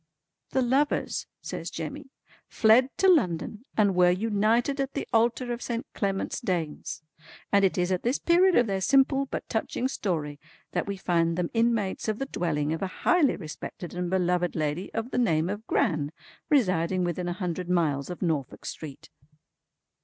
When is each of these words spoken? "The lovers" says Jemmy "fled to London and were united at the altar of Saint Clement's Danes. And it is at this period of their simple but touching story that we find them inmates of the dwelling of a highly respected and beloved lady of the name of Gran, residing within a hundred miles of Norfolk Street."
"The 0.49 0.63
lovers" 0.63 1.27
says 1.43 1.69
Jemmy 1.69 2.09
"fled 2.47 2.89
to 2.97 3.07
London 3.07 3.65
and 3.77 3.93
were 3.93 4.09
united 4.09 4.81
at 4.81 4.95
the 4.95 5.07
altar 5.13 5.53
of 5.53 5.61
Saint 5.61 5.85
Clement's 5.93 6.39
Danes. 6.41 7.03
And 7.51 7.63
it 7.63 7.77
is 7.77 7.91
at 7.91 8.01
this 8.01 8.17
period 8.17 8.55
of 8.55 8.65
their 8.65 8.81
simple 8.81 9.27
but 9.27 9.47
touching 9.47 9.87
story 9.87 10.39
that 10.71 10.87
we 10.87 10.97
find 10.97 11.37
them 11.37 11.51
inmates 11.53 12.07
of 12.07 12.17
the 12.17 12.25
dwelling 12.25 12.73
of 12.73 12.81
a 12.81 12.87
highly 13.05 13.35
respected 13.35 13.93
and 13.93 14.09
beloved 14.09 14.55
lady 14.55 14.91
of 14.91 15.11
the 15.11 15.19
name 15.19 15.49
of 15.49 15.67
Gran, 15.67 16.11
residing 16.49 17.03
within 17.03 17.27
a 17.27 17.33
hundred 17.33 17.69
miles 17.69 18.09
of 18.09 18.23
Norfolk 18.23 18.65
Street." 18.65 19.11